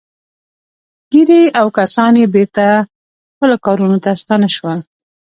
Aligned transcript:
ګيري 1.11 1.41
او 1.59 1.67
کسان 1.77 2.13
يې 2.21 2.27
بېرته 2.35 2.65
خپلو 3.33 3.55
کارونو 3.65 3.97
ته 4.03 4.11
ستانه 4.21 4.49
شول. 4.55 4.79